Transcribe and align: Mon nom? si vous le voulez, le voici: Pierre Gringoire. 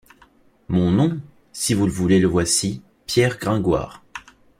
Mon 0.67 0.89
nom? 0.89 1.21
si 1.53 1.75
vous 1.75 1.85
le 1.85 1.91
voulez, 1.91 2.17
le 2.19 2.27
voici: 2.27 2.81
Pierre 3.05 3.37
Gringoire. 3.37 4.01